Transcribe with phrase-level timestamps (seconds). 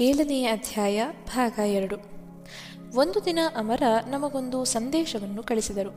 [0.00, 1.02] ಏಳನೆಯ ಅಧ್ಯಾಯ
[1.34, 1.96] ಭಾಗ ಎರಡು.
[2.96, 5.90] ಒಂದು ದಿನ ಅಮರ ನಮಗೊಂದು ಸಂದೇಶವನ್ನು ಕಳಿಸಿದರು.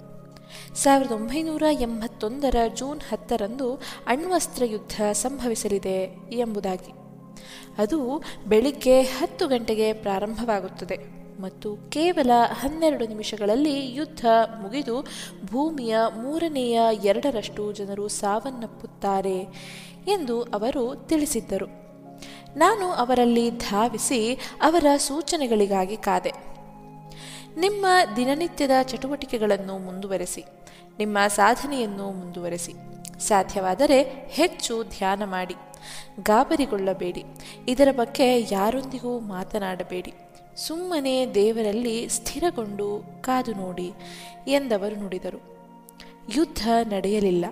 [0.76, 3.74] ಸಾವಿರದ ಒಂಬೈನೂರ ಎಂಬತ್ತೊಂದರ ಜೂನ್ ಹತ್ತರಂದು
[4.08, 6.92] ಅಣ್ವಸ್ತ್ರ ಯುದ್ಧ ಸಂಭವಿಸಲಿದೆ ಎಂಬುದಾಗಿ.
[7.78, 10.98] ಅದು ಬೆಳಿಗ್ಗೆ ಹತ್ತು ಗಂಟೆಗೆ ಪ್ರಾರಂಭವಾಗುತ್ತದೆ
[11.42, 14.26] ಮತ್ತು ಕೇವಲ ಹನ್ನೆರಡು ನಿಮಿಷಗಳಲ್ಲಿ ಯುದ್ಧ
[14.62, 15.08] ಮುಗಿದು
[15.46, 19.38] ಭೂಮಿಯ ಮೂರನೆಯ ಎರಡರಷ್ಟು ಜನರು ಸಾವನ್ನಪ್ಪುತ್ತಾರೆ
[20.08, 21.91] ಎಂದು ಅವರು ತಿಳಿಸಿದ್ದರು.
[22.58, 26.32] ನಾನು ಅವರಲ್ಲಿ ಧಾವಿಸಿ ಅವರ ಸೂಚನೆಗಳಿಗಾಗಿ ಕಾದೆ.
[27.58, 30.46] ನಿಮ್ಮ ದಿನನಿತ್ಯದ ಚಟುವಟಿಕೆಗಳನ್ನು ಮುಂದುವರೆಸಿ,
[31.00, 32.74] ನಿಮ್ಮ ಸಾಧನೆಯನ್ನು ಮುಂದುವರೆಸಿ.
[33.20, 35.56] ಸಾಧ್ಯವಾದರೆ ಹೆಚ್ಚು ಧ್ಯಾನ ಮಾಡಿ,
[36.24, 37.24] ಗಾಬರಿಗೊಳ್ಳಬೇಡಿ.
[37.68, 40.14] ಇದರ ಬಗ್ಗೆ ಯಾರೊಂದಿಗೂ ಮಾತನಾಡಬೇಡಿ.
[40.56, 43.94] ಸುಮ್ಮನೆ ದೇವರಲ್ಲಿ ಸ್ಥಿರಗೊಂಡು ಕಾದು ನೋಡಿ
[44.48, 45.42] ಎಂದವರು ನುಡಿದರು.
[46.36, 47.46] ಯುದ್ಧ ನಡೆಯಲಿಲ್ಲ.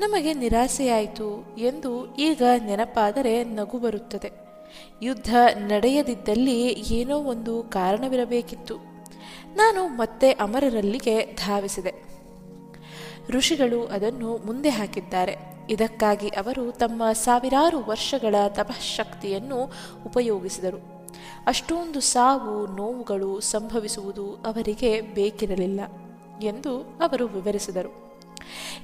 [0.00, 4.30] ನಮಗೆ ನಿರಾಸೆಯಾಯಿತು ಎಂದು ಈಗ ನೆನಪಾದರೆ ನಗು ಬರುತ್ತದೆ.
[5.02, 8.76] ಯುದ್ಧ ನಡೆಯದಿದ್ದಲ್ಲಿ ಏನೋ ಒಂದು ಕಾರಣವಿರಬೇಕಿತ್ತು.
[9.56, 11.94] ನಾನು ಮತ್ತೆ ಅಮರರಲ್ಲಿಗೆ ಧಾವಿಸಿದೆ.
[13.30, 15.36] ಋಷಿಗಳು ಅದನ್ನು ಮುಂದೆ ಹಾಕಿದ್ದಾರೆ.
[15.70, 19.72] ಇದಕ್ಕಾಗಿ ಅವರು ತಮ್ಮ ಸಾವಿರಾರು ವರ್ಷಗಳ ತಪಶಕ್ತಿಯನ್ನು
[20.06, 21.08] ಉಪಯೋಗಿಸಿದರು.
[21.46, 25.80] ಅಷ್ಟೊಂದು ಸಾವು ನೋವುಗಳು ಸಂಭವಿಸುವುದು ಅವರಿಗೆ ಬೇಕಿರಲಿಲ್ಲ
[26.42, 28.07] ಎಂದು ಅವರು ವಿವರಿಸಿದರು.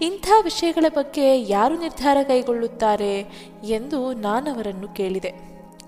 [0.01, 3.21] ಇಂಥ ವಿಷಯಗಳ ಬಗ್ಗೆ ಯಾರು ನಿರ್ಧಾರ ಕೈಗೊಳ್ಳುತ್ತಾರೆ
[3.65, 5.29] ಎಂದು ನಾನವರನ್ನು ಕೇಳಿದೆ.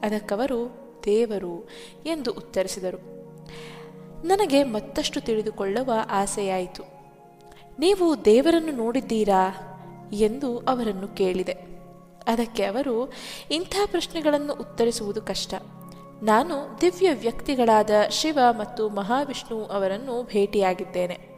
[0.02, 1.68] ಅದಕ್ಕವರು, ದೇವರು
[2.06, 3.16] ಎಂದು ಉತ್ತರಿಸಿದರು.
[4.26, 6.82] ನನಗೆ ಮತ್ತಷ್ಟು ತಿಳಿದುಕೊಳ್ಳುವ ಆಸೆಯಾಯಿತು.
[7.78, 9.58] ನೀವು ದೇವರನ್ನು ನೋಡಿದ್ದೀರಾ?
[10.12, 11.52] ಎಂದು ಅವರನ್ನು ಕೇಳಿದೆ.
[12.26, 13.12] ಅದಕ್ಕೆ ಅವರು,
[13.50, 15.54] ಇಂಥ ಪ್ರಶ್ನೆಗಳನ್ನು ಉತ್ತರಿಸುವುದು ಕಷ್ಟ.
[16.22, 21.35] ನಾನು ದಿವ್ಯ ವ್ಯಕ್ತಿಗಳಾದ ಶಿವ ಮತ್ತು ಮಹಾವಿಷ್ಣು ಅವರನ್ನು ಭೇಟಿಯಾಗಿದ್ದೇನೆ.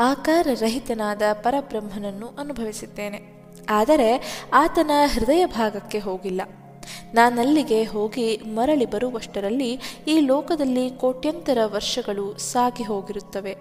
[0.00, 3.44] ಆಕಾರರಹಿತನಾದ ಪರಬ್ರಹ್ಮನನ್ನು ಅನುಭವಿಸಿದ್ದೇನೆ.
[3.70, 6.40] ಆದರೆ ಆತನ ಹೃದಯ ಭಾಗಕ್ಕೆ ಹೋಗಿಲ್ಲ.
[7.14, 13.56] ನಾನಲ್ಲಿಗೆ ಹೋಗಿ ಮರಳಿ ಬರುವಷ್ಟರಲ್ಲಿ ಈ ಲೋಕದಲ್ಲಿ ಕೋಟ್ಯಂತರ ವರ್ಷಗಳು ಸಾಗಿ ಹೋಗಿರುತ್ತವೆ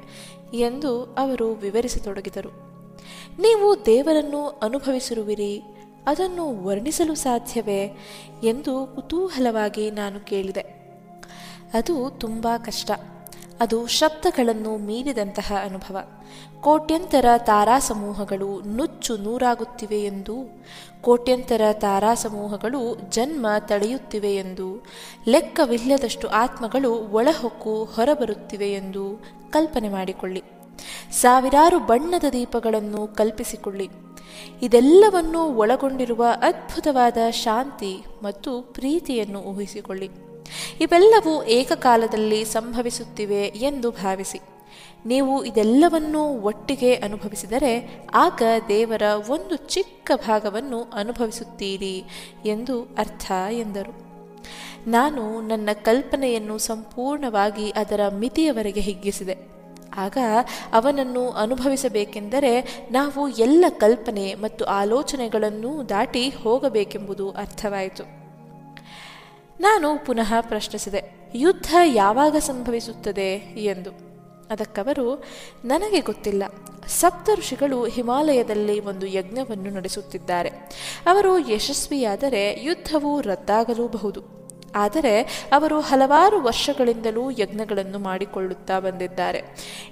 [0.53, 2.49] ಎಂದು ಅವರು ವಿವರಿಸತೊಡಗಿದರು.
[3.41, 5.61] ನೀವು ದೇವರನ್ನು ಅನುಭವಿಸಿರುವಿರಿ,
[6.07, 7.97] ಅದನ್ನು ವರ್ಣಿಸಲು ಸಾಧ್ಯವೇ
[8.43, 10.61] ಎಂದು ಕುತೂಹಲವಾಗಿ ನಾನು ಕೇಳಿದೆ.
[11.73, 12.91] ಅದು ತುಂಬ ಕಷ್ಟ.
[13.59, 15.97] ಅದು ಶಬ್ದಗಳನ್ನು ಮೀರಿದಂತಹ ಅನುಭವ.
[16.61, 20.63] ಕೋಟ್ಯಂತರ ತಾರಾ ಸಮೂಹಗಳು ನುಚ್ಚು ನೂರಾಗುತ್ತಿವೆ ಎಂದು,
[21.01, 24.85] ಕೋಟ್ಯಂತರ ತಾರಾ ಸಮೂಹಗಳು ಜನ್ಮ ತಡೆಯುತ್ತಿವೆ ಎಂದು,
[25.27, 30.43] ಲೆಕ್ಕವಿಲ್ಲದಷ್ಟು ಆತ್ಮಗಳು ಒಳಹೊಕ್ಕು ಹೊರಬರುತ್ತಿವೆ ಎಂದು ಕಲ್ಪನೆ ಮಾಡಿಕೊಳ್ಳಿ.
[31.11, 33.89] ಸಾವಿರಾರು ಬಣ್ಣದ ದೀಪಗಳನ್ನು ಕಲ್ಪಿಸಿಕೊಳ್ಳಿ.
[34.61, 40.26] ಇದೆಲ್ಲವನ್ನೂ ಒಳಗೊಂಡಿರುವ ಅದ್ಭುತವಾದ ಶಾಂತಿ ಮತ್ತು ಪ್ರೀತಿಯನ್ನು ಊಹಿಸಿಕೊಳ್ಳಿ.
[40.81, 44.41] ಇವೆಲ್ಲವೂ ಏಕಕಾಲದಲ್ಲಿ ಸಂಭವಿಸುತ್ತಿವೆ ಎಂದು ಭಾವಿಸಿ.
[45.05, 52.03] ನೀವು ಇದೆಲ್ಲವನ್ನೂ ಒಟ್ಟಿಗೆ ಅನುಭವಿಸಿದರೆ ಆಗ ದೇವರ ಒಂದು ಚಿಕ್ಕ ಭಾಗವನ್ನು ಅನುಭವಿಸುತ್ತೀರಿ
[52.45, 54.07] ಎಂದು ಅರ್ಥ ಎಂದರು.
[54.87, 59.37] ನಾನು ನನ್ನ ಕಲ್ಪನೆಯನ್ನು ಸಂಪೂರ್ಣವಾಗಿ ಅದರ ಮಿತಿಯವರೆಗೆ ಹಿಗ್ಗಿಸಿದೆ.
[59.97, 60.17] ಆಗ
[60.73, 68.26] ಅವನನ್ನು ಅನುಭವಿಸಬೇಕೆಂದರೆ ನಾವು ಎಲ್ಲ ಕಲ್ಪನೆ ಮತ್ತು ಆಲೋಚನೆಗಳನ್ನೂ ದಾಟಿ ಹೋಗಬೇಕೆಂಬುದು ಅರ್ಥವಾಯಿತು.
[69.59, 73.33] ನಾನು ಪುನಃ ಪ್ರಶ್ನಿಸಿದೆ, ಯುದ್ಧ ಯಾವಾಗ ಸಂಭವಿಸುತ್ತದೆ?
[73.57, 73.89] ಎಂದು.
[74.49, 75.23] ಅದಕ್ಕವರು,
[75.65, 76.43] ನನಗೆ ಗೊತ್ತಿಲ್ಲ.
[76.87, 80.49] ಸಪ್ತ ಋಷಿಗಳು ಹಿಮಾಲಯದಲ್ಲಿ ಒಂದು ಯಜ್ಞವನ್ನು ನಡೆಸುತ್ತಿದ್ದಾರೆ.
[81.07, 84.37] ಅವರು ಯಶಸ್ವಿಯಾದರೆ ಯುದ್ಧವು ರದ್ದಾಗಲೂಬಹುದು.
[84.75, 85.21] ಆದರೆ
[85.53, 89.43] ಅವರು ಹಲವಾರು ವರ್ಷಗಳಿಂದಲೂ ಯಜ್ಞಗಳನ್ನು ಮಾಡಿಕೊಳ್ಳುತ್ತಾ ಬಂದಿದ್ದಾರೆ.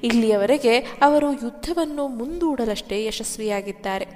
[0.03, 4.07] ಇಲ್ಲಿಯವರೆಗೆ ಅವರು ಯುದ್ಧವನ್ನು ಮುಂದೂಡಲಷ್ಟೇ ಯಶಸ್ವಿಯಾಗಿದ್ದಾರೆ.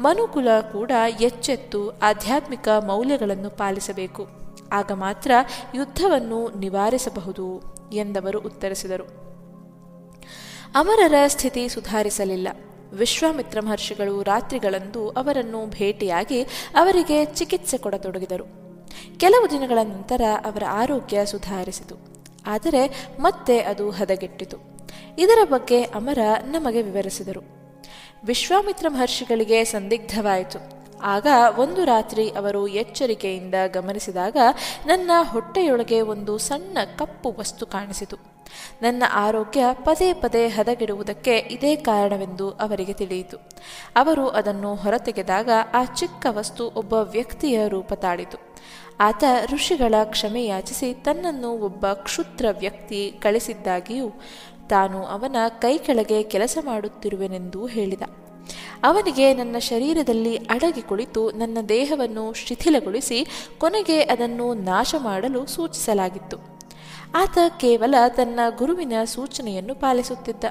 [0.00, 0.90] ಮನುಕುಲ ಕೂಡ
[1.20, 4.40] ಎಚ್ಚೆತ್ತು ಆಧ್ಯಾತ್ಮಿಕ ಮೌಲ್ಯಗಳನ್ನು ಪಾಲಿಸಬೇಕು.
[4.72, 5.30] ಆಗ ಮಾತ್ರ
[5.74, 9.04] ಯುದ್ಧವನ್ನು ನಿವಾರಿಸಬಹುದು ಎಂದವರು ಉತ್ತರಿಸಿದರು.
[10.74, 12.48] ಅಮರರ ಸ್ಥಿತಿ ಸುಧಾರಿಸಲಿಲ್ಲ.
[12.92, 16.42] ವಿಶ್ವಾಮಿತ್ರ ಮಹರ್ಷಿಗಳು ರಾತ್ರಿಗಳಂದು ಅವರನ್ನು ಭೇಟಿಯಾಗಿ
[16.76, 18.44] ಅವರಿಗೆ ಚಿಕಿತ್ಸೆ ಕೊಡತೊಡಗಿದರು.
[19.16, 22.24] ಕೆಲವು ದಿನಗಳ ನಂತರ ಅವರ ಆರೋಗ್ಯ ಸುಧಾರಿಸಿತು.
[22.46, 24.56] ಆದರೆ ಮತ್ತೆ ಅದು ಹದಗೆಟ್ಟಿತು.
[25.18, 27.42] ಇದರ ಬಗ್ಗೆ ಅಮರ ನಮಗೆ ವಿವರಿಸಿದರು.
[28.24, 30.79] ವಿಶ್ವಾಮಿತ್ರ ಮಹರ್ಷಿಗಳಿಗೆ ಸಂದಿಗ್ಧವಾಯಿತು.
[31.02, 31.26] ಆಗ
[31.58, 34.36] ಒಂದು ರಾತ್ರಿ ಅವರು ಎಚ್ಚರಿಕೆಯಿಂದ ಗಮನಿಸಿದಾಗ
[34.86, 38.16] ನನ್ನ ಹೊಟ್ಟೆಯೊಳಗೆ ಒಂದು ಸಣ್ಣ ಕಪ್ಪು ವಸ್ತು ಕಾಣಿಸಿತು.
[38.82, 43.36] ನನ್ನ ಆರೋಗ್ಯ ಪದೇ ಪದೇ ಹದಗೆಡುವುದಕ್ಕೆ ಇದೇ ಕಾರಣವೆಂದು ಅವರಿಗೆ ತಿಳಿಯಿತು.
[43.96, 48.38] ಅವರು ಅದನ್ನು ಹೊರತೆಗೆದಾಗ ಆ ಚಿಕ್ಕ ವಸ್ತು ಒಬ್ಬ ವ್ಯಕ್ತಿಯ ರೂಪ ತಾಳಿತು.
[49.00, 54.10] ಆತ ಋಷಿಗಳ ಕ್ಷಮೆಯಾಚಿಸಿ ತನ್ನನ್ನು ಒಬ್ಬ ಕ್ಷುದ್ರ ವ್ಯಕ್ತಿ ಕಳಿಸಿದ್ದಾಗಿಯೂ
[54.68, 58.02] ತಾನು ಅವನ ಕೈ ಕೆಳಗೆ ಕೆಲಸ ಮಾಡುತ್ತಿರುವೆನೆಂದೂ ಹೇಳಿದ.
[58.84, 63.26] ಅವನಿಗೆ ನನ್ನ ಶರೀರದಲ್ಲಿ ಅಡಗಿ ಕುಳಿತು ನನ್ನ ದೇಹವನ್ನು ಶಿಥಿಲಗೊಳಿಸಿ
[63.58, 66.36] ಕೊನೆಗೆ ಅದನ್ನು ನಾಶ ಮಾಡಲು ಸೂಚಿಸಲಾಗಿತ್ತು.
[67.14, 70.44] ಆತ ಕೇವಲ ತನ್ನ ಗುರುವಿನ ಸೂಚನೆಯನ್ನು ಪಾಲಿಸುತ್ತಿದ್ದ.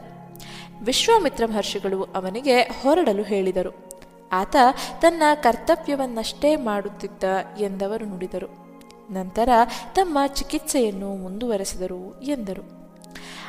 [0.83, 3.89] ವಿಶ್ವಾಮಿತ್ರ ಮಹರ್ಷಿಗಳು ಅವನಿಗೆ ಹೊರಡಲು ಹೇಳಿದರು.
[4.31, 4.55] ಆತ
[5.01, 7.23] ತನ್ನ ಕರ್ತವ್ಯವನ್ನಷ್ಟೇ ಮಾಡುತ್ತಿದ್ದ
[7.59, 8.69] ಎಂದವರು ನುಡಿದರು.
[9.13, 9.49] ನಂತರ
[9.93, 12.93] ತಮ್ಮ ಚಿಕಿತ್ಸೆಯನ್ನು ಮುಂದುವರೆಸಿದರು ಎಂದರು.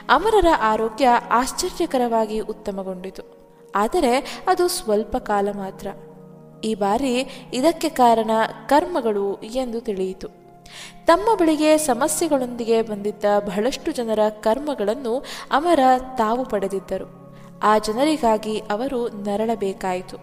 [0.08, 3.39] ಅಮರರ ಆರೋಗ್ಯ ಆಶ್ಚರ್ಯಕರವಾಗಿ ಉತ್ತಮಗೊಂಡಿತು.
[3.74, 5.86] ಆದರೆ ಅದು ಸ್ವಲ್ಪ ಕಾಲ ಮಾತ್ರ.
[6.64, 7.14] ಈ ಬಾರಿ
[7.52, 8.30] ಇದಕ್ಕೆ ಕಾರಣ
[8.66, 10.28] ಕರ್ಮಗಳು ಎಂದು ತಿಳಿಯಿತು.
[11.06, 15.80] ತಮ್ಮ ಬಳಿಗೆ ಸಮಸ್ಯೆಗಳೊಂದಿಗೆ ಬಂದಿದ್ದ ಬಹಳಷ್ಟು ಜನರ ಕರ್ಮಗಳನ್ನು ಅಮರ
[16.18, 17.36] ತಾವು ಪಡೆದಿದ್ದರು.
[17.62, 20.16] ಆ ಜನರಿಗಾಗಿ ಅವರು ನರಳಬೇಕಾಯಿತು.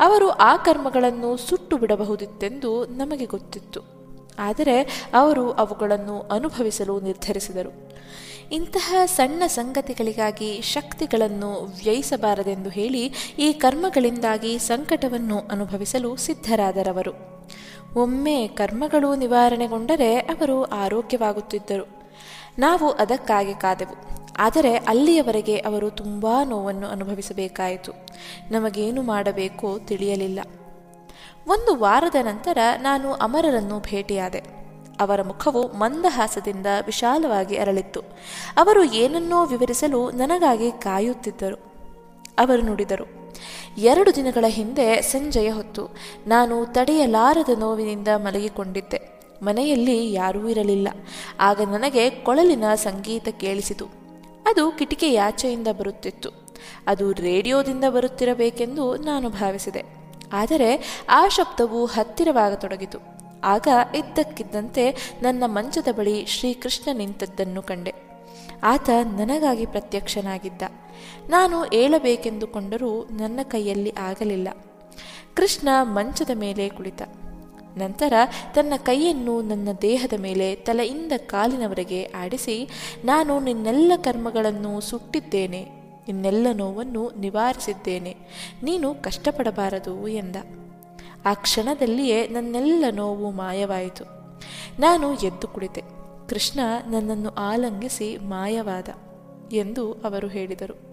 [0.00, 3.80] ಅವರು ಆ ಕರ್ಮಗಳನ್ನು ಸುಟ್ಟು ಬಿಡಬಹುದಿತ್ತೆಂದು ನಮಗೆ ಗೊತ್ತಿತ್ತು.
[4.38, 7.90] ಆದರೆ ಅವರು ಅವುಗಳನ್ನು ಅನುಭವಿಸಲು ನಿರ್ಧರಿಸಿದರು.
[8.52, 17.12] ಇಂತಹ ಸಣ್ಣ ಸಂಗತಿಗಳಿಗಾಗಿ ಶಕ್ತಿಗಳನ್ನು ವ್ಯಯಿಸಬಾರದೆಂದು ಹೇಳಿ ಈ ಕರ್ಮಗಳಿಂದಾಗಿ ಸಂಕಟವನ್ನು ಅನುಭವಿಸಲು ಸಿದ್ಧರಾದರವರು.
[17.96, 22.02] ಒಮ್ಮೆ ಕರ್ಮಗಳು ನಿವಾರಣೆಗೊಂಡರೆ ಅವರು ಆರೋಗ್ಯವಾಗುತ್ತಿದ್ದರು.
[22.58, 23.94] ನಾವು ಅದಕ್ಕಾಗಿ ಕಾದೆವು.
[24.38, 27.92] ಆದರೆ ಅಲ್ಲಿಯವರೆಗೆ ಅವರು ತುಂಬಾ ನೋವನ್ನು ಅನುಭವಿಸಬೇಕಾಯಿತು.
[28.50, 30.40] ನಮಗೇನು ಮಾಡಬೇಕೋ ತಿಳಿಯಲಿಲ್ಲ.
[31.46, 34.59] ಒಂದು ವಾರದ ನಂತರ ನಾನು ಅಮರರನ್ನು ಭೇಟಿಯಾದೆ.
[35.00, 38.00] ಅವರ ಮುಖವು ಮಂದಹಾಸದಿಂದ ವಿಶಾಲವಾಗಿ ಅರಳಿತ್ತು.
[38.56, 41.58] ಅವರು ಏನನ್ನೋ ವಿವರಿಸಲು ನನಗಾಗಿ ಕಾಯುತ್ತಿದ್ದರು.
[42.38, 43.34] ಅವರು ನುಡಿದರು,
[43.78, 45.88] ಎರಡು ದಿನಗಳ ಹಿಂದೆ ಸಂಜೆಯ ಹೊತ್ತು
[46.26, 49.20] ನಾನು ತಡೆಯಲಾರದ ನೋವಿನಿಂದ ಮಲಗಿಕೊಂಡಿದ್ದೆ.
[49.42, 50.88] ಮನೆಯಲ್ಲಿ ಯಾರೂ ಇರಲಿಲ್ಲ.
[51.40, 53.86] ಆಗ ನನಗೆ ಕೊಳಲಿನ ಸಂಗೀತ ಕೇಳಿಸಿತು.
[54.46, 56.30] ಅದು ಕಿಟಿಕೆಯಾಚೆಯಿಂದ ಬರುತ್ತಿತ್ತು.
[56.86, 59.82] ಅದು ರೇಡಿಯೋದಿಂದ ಬರುತ್ತಿರಬೇಕೆಂದು ನಾನು ಭಾವಿಸಿದೆ.
[60.32, 63.19] ಆದರೆ ಆ ಶಬ್ದವು ಹತ್ತಿರವಾಗತೊಡಗಿತು.
[63.44, 67.94] ಆಗ ಇದ್ದಕ್ಕಿದ್ದಂತೆ ನನ್ನ ಮಂಚದ ಬಳಿ ಶ್ರೀಕೃಷ್ಣ ನಿಂತದ್ದನ್ನು ಕಂಡೆ.
[68.62, 70.62] ಆತ ನನಗಾಗಿ ಪ್ರತ್ಯಕ್ಷನಾಗಿದ್ದ.
[71.30, 74.48] ನಾನು ಏಳಬೇಕೆಂದುಕೊಂಡರೂ ನನ್ನ ಕೈಯಲ್ಲಿ ಆಗಲಿಲ್ಲ.
[75.34, 77.02] ಕೃಷ್ಣ ಮಂಚದ ಮೇಲೆ ಕುಳಿತ.
[77.76, 78.12] ನಂತರ
[78.54, 82.68] ತನ್ನ ಕೈಯನ್ನು ನನ್ನ ದೇಹದ ಮೇಲೆ ತಲೆಯಿಂದ ಕಾಲಿನವರೆಗೆ ಆಡಿಸಿ,
[83.04, 85.64] ನಾನು ನಿನ್ನೆಲ್ಲ ಕರ್ಮಗಳನ್ನು ಸುಟ್ಟಿದ್ದೇನೆ
[86.08, 88.16] ನಿನ್ನೆಲ್ಲ ನೋವನ್ನು ನಿವಾರಿಸಿದ್ದೇನೆ,
[88.62, 90.36] ನೀನು ಕಷ್ಟಪಡಬಾರದು ಎಂದ.
[91.24, 94.04] ಆ ಕ್ಷಣದಲ್ಲಿಯೇ ನನ್ನೆಲ್ಲ ನೋವು ಮಾಯವಾಯಿತು.
[94.80, 95.82] ನಾನು ಎದ್ದು ಕುಳಿತೆ.
[96.28, 98.88] ಕೃಷ್ಣ ನನ್ನನ್ನು ಆಲಂಗಿಸಿ ಮಾಯವಾದ
[99.52, 100.90] ಎಂದು ಅವರು ಹೇಳಿದರು.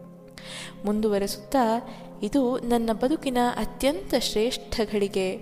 [0.85, 1.89] ಮುಂದುವರೆಸುತ್ತಾ,
[2.24, 5.39] ಇದು ನನ್ನ ಬದುಕಿನ ಅತ್ಯಂತ ಶ್ರೇಷ್ಠ ಘಳಿಗೆ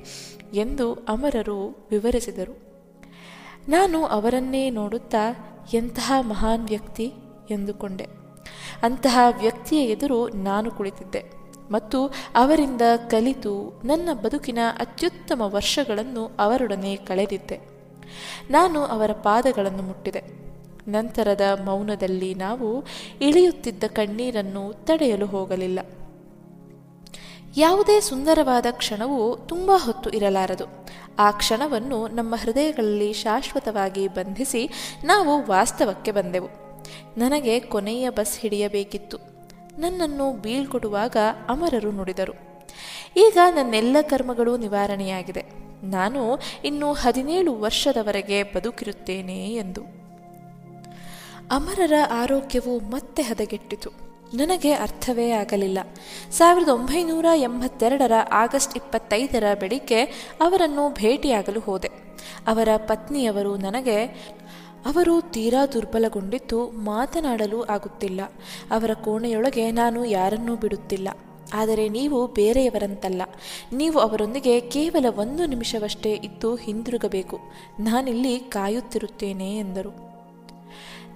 [0.54, 2.66] ಎಂದು ಅಮರರು ವಿವರಿಸಿದರು.
[3.70, 5.34] ನಾನು ಅವರನ್ನೇ ನೋಡುತ್ತಾ
[5.74, 7.14] ಎಂತಹ ಮಹಾನ್ ವ್ಯಕ್ತಿ
[7.52, 8.06] ಎಂದುಕೊಂಡೆ.
[8.84, 11.35] ಅಂತಹ ವ್ಯಕ್ತಿಯ ಎದುರು ನಾನು ಕುಳಿತಿದ್ದೆ.
[11.72, 17.60] ಮತ್ತು ಅವರಿಂದ ಕಲಿತು ನನ್ನ ಬದುಕಿನ ಅತ್ಯುತ್ತಮ ವರ್ಷಗಳನ್ನು ಅವರೊಡನೆ ಕಳೆದಿದ್ದೆ.
[18.50, 20.46] ನಾನು ಅವರ ಪಾದಗಳನ್ನು ಮುಟ್ಟಿದೆ.
[20.88, 22.84] ನಂತರದ ಮೌನದಲ್ಲಿ ನಾವು
[23.22, 25.80] ಇಳಿಯುತ್ತಿದ್ದ ಕಣ್ಣೀರನ್ನು ತಡೆಯಲು ಹೋಗಲಿಲ್ಲ.
[27.58, 30.66] ಯಾವುದೇ ಸುಂದರವಾದ ಕ್ಷಣವು ತುಂಬ ಹೊತ್ತು ಇರಲಾರದು.
[31.20, 34.70] ಆ ಕ್ಷಣವನ್ನು ನಮ್ಮ ಹೃದಯಗಳಲ್ಲಿ ಶಾಶ್ವತವಾಗಿ ಬಂಧಿಸಿ
[35.04, 36.48] ನಾವು ವಾಸ್ತವಕ್ಕೆ ಬಂದೆವು.
[37.18, 39.35] ನನಗೆ ಕೊನೆಯ ಬಸ್ ಹಿಡಿಯಬೇಕಿತ್ತು.
[39.80, 41.18] ನನ್ನನ್ನು ಬೀಳ್ಕೊಡುವಾಗ
[41.50, 42.34] ಅಮರರು ನುಡಿದರು.
[43.18, 45.46] ಈಗ ನನ್ನೆಲ್ಲ ಕರ್ಮಗಳು ನಿವಾರಣೆಯಾಗಿದೆ.
[45.84, 49.82] ನಾನು ಇನ್ನು ಹದಿನೇಳು ವರ್ಷದವರೆಗೆ ಬದುಕಿರುತ್ತೇನೆ ಎಂದು.
[51.52, 53.90] ಅಮರರ ಆರೋಗ್ಯವು ಮತ್ತೆ ಹದಗೆಟ್ಟಿತು.
[54.34, 55.80] ನನಗೆ ಅರ್ಥವೇ ಆಗಲಿಲ್ಲ.
[56.32, 60.04] ಸಾವಿರದ ಒಂಬೈನೂರ ಎಂಬತ್ತೆರಡರ ಆಗಸ್ಟ್ ಇಪ್ಪತ್ತೈದರ ಬೆಳಿಗ್ಗೆ
[60.42, 61.90] ಅವರನ್ನು ಭೇಟಿಯಾಗಲು ಹೋದೆ.
[62.48, 64.28] ಅವರ ಪತ್ನಿಯವರು ನನಗೆ
[64.86, 68.22] ಅವರು ತೀರಾ ದುರ್ಬಲಗೊಂಡಿದ್ದು ಮಾತನಾಡಲು ಆಗುತ್ತಿಲ್ಲ.
[68.72, 71.10] ಅವರ ಕೋಣೆಯೊಳಗೆ ನಾನು ಯಾರನ್ನೂ ಬಿಡುತ್ತಿಲ್ಲ.
[71.54, 73.22] ಆದರೆ ನೀವು ಬೇರೆಯವರಂತಲ್ಲ.
[73.74, 77.40] ನೀವು ಅವರೊಂದಿಗೆ ಕೇವಲ ಒಂದು ನಿಮಿಷವಷ್ಟೇ ಇದ್ದು ಹಿಂದಿರುಗಬೇಕು.
[77.80, 79.90] ನಾನಿಲ್ಲಿ ಕಾಯುತ್ತಿರುತ್ತೇನೆ ಎಂದರು.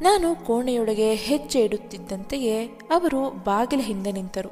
[0.01, 4.49] ನಾನು ಕೋಣೆಯೊಳಗೆ ಹೆಜ್ಜೆ ಇಡುತ್ತಿದ್ದಂತೆಯೇ ಅವರು ಬಾಗಿಲ ಹಿಂದೆ ನಿಂತರು.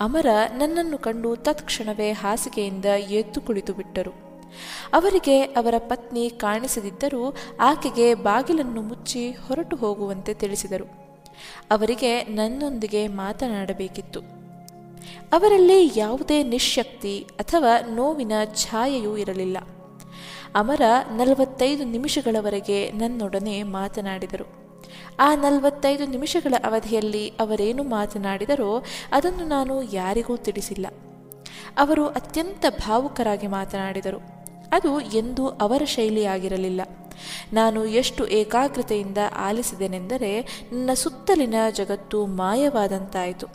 [0.00, 0.26] ಅಮರ
[0.56, 4.23] ನನ್ನನ್ನು ಕಂಡು ತತ್ಕ್ಷಣವೇ ಹಾಸಿಗೆಯಿಂದ ಎದ್ದು ಕುಳಿತು ಬಿಟ್ಟರು.
[4.92, 11.04] ಅವರಿಗೆ ಅವರ ಪತ್ನಿ ಕಾಣಿಸದಿದ್ದರೂ ಆಕೆಗೆ ಬಾಗಿಲನ್ನು ಮುಚ್ಚಿ ಹೊರಟು ಹೋಗುವಂತೆ ತಿಳಿಸಿದರು.
[11.70, 14.20] ಅವರಿಗೆ ನನ್ನೊಂದಿಗೆ ಮಾತನಾಡಬೇಕಿತ್ತು.
[15.32, 19.58] ಅವರಲ್ಲಿ ಯಾವುದೇ ನಿಶ್ಶಕ್ತಿ ಅಥವಾ ನೋವಿನ ಛಾಯೆಯೂ ಇರಲಿಲ್ಲ.
[20.54, 20.82] ಅಮರ
[21.16, 24.64] ನಲವತ್ತೈದು ನಿಮಿಷಗಳವರೆಗೆ ನನ್ನೊಡನೆ ಮಾತನಾಡಿದರು.
[25.20, 28.82] ಆ ನಲವತ್ತೈದು ನಿಮಿಷಗಳ ಅವಧಿಯಲ್ಲಿ ಅವರೇನು ಮಾತನಾಡಿದರೋ
[29.12, 30.86] ಅದನ್ನು ನಾನು ಯಾರಿಗೂ ತಿಳಿಸಿಲ್ಲ.
[31.78, 34.33] ಅವರು ಅತ್ಯಂತ ಭಾವುಕರಾಗಿ ಮಾತನಾಡಿದರು.
[34.74, 36.80] ಅದು ಎಂದೂ ಅವರ ಶೈಲಿಯಾಗಿರಲಿಲ್ಲ.
[37.52, 40.40] ನಾನು ಎಷ್ಟು ಏಕಾಗ್ರತೆಯಿಂದ ಆಲಿಸಿದೆನೆಂದರೆ
[40.72, 43.46] ನನ್ನ ಸುತ್ತಲಿನ ಜಗತ್ತು ಮಾಯವಾದಂತಾಯಿತು.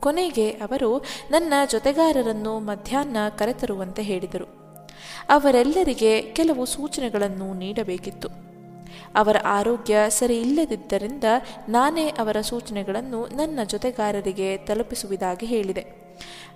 [0.00, 0.98] ಕೊನೆಗೆ ಅವರು
[1.30, 4.44] ನನ್ನ ಜೊತೆಗಾರರನ್ನು ಮಧ್ಯಾಹ್ನ ಕರೆತರುವಂತೆ ಹೇಳಿದರು.
[5.28, 8.28] ಅವರೆಲ್ಲರಿಗೆ ಕೆಲವು ಸೂಚನೆಗಳನ್ನು ನೀಡಬೇಕಿತ್ತು.
[9.14, 11.24] ಅವರ ಆರೋಗ್ಯ ಸರಿ ಇಲ್ಲದಿದ್ದರಿಂದ
[11.68, 16.03] ನಾನೇ ಅವರ ಸೂಚನೆಗಳನ್ನು ನನ್ನ ಜೊತೆಗಾರರಿಗೆ ತಲುಪಿಸುವುದಾಗಿ ಹೇಳಿದೆ.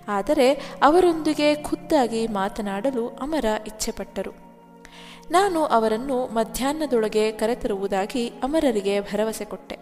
[0.07, 4.31] ಆದರೆ ಅವರೊಂದಿಗೆ ಖುದ್ದಾಗಿ ಮಾತನಾಡಲು ಅಮರ ಇಚ್ಛೆಪಟ್ಟರು.
[5.31, 9.77] ನಾನು ಅವರನ್ನು ಮಧ್ಯಾಹ್ನದೊಳಗೆ ಕರೆತರುವುದಾಗಿ ಅಮರರಿಗೆ ಭರವಸೆ ಕೊಟ್ಟೆ.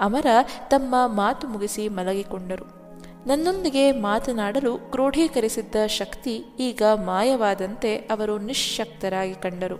[0.00, 0.26] ಅಮರ
[0.68, 2.84] ತಮ್ಮ ಮಾತು ಮುಗಿಸಿ ಮಲಗಿಕೊಂಡರು.
[3.26, 9.76] ನನ್ನೊಂದಿಗೆ ಮಾತನಾಡಲು ಕ್ರೋಢೀಕರಿಸಿದ್ದ ಶಕ್ತಿ ಈಗ ಮಾಯವಾದಂತೆ ಅವರು ನಿಶ್ಶಕ್ತರಾಗಿ ಕಂಡರು.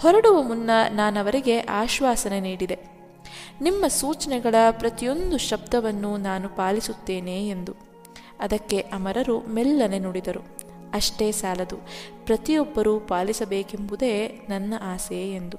[0.00, 2.78] ಹೊರಡುವ ಮುನ್ನ ನಾನವರಿಗೆ ಆಶ್ವಾಸನೆ ನೀಡಿದೆ.
[3.60, 7.89] ನಿಮ್ಮ ಸೂಚನೆಗಳ ಪ್ರತಿಯೊಂದು ಶಬ್ದವನ್ನು ನಾನು ಪಾಲಿಸುತ್ತೇನೆ ಎಂದು.
[8.40, 10.46] ಅದಕ್ಕೆ ಅಮರರು ಮೆಲ್ಲನೆ ನುಡಿದರು,
[10.92, 11.76] ಅಷ್ಟೇ ಸಾಲದು,
[12.26, 15.56] ಪ್ರತಿಯೊಬ್ಬರೂ ಪಾಲಿಸಬೇಕೆಂಬುದೇ ನನ್ನ ಆಸೆ ಎಂದು.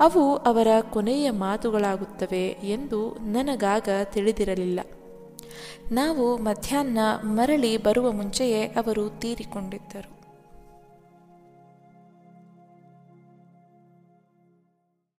[0.00, 4.80] ಅವು ಅವರ ಕೊನೆಯ ಮಾತುಗಳಾಗುತ್ತವೆ ಎಂದು ನನಗಾಗ ತಿಳಿದಿರಲಿಲ್ಲ.
[5.92, 10.19] ನಾವು ಮಧ್ಯಾಹ್ನ ಮರಳಿ ಬರುವ ಮುಂಚೆಯೇ ಅವರು ತೀರಿಕೊಂಡಿದ್ದರು.